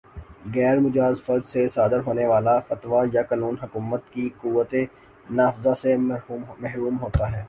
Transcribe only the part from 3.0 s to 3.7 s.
یا قانون